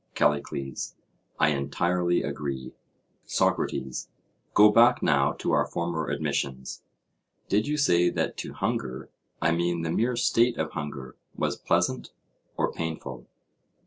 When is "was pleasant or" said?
11.37-12.73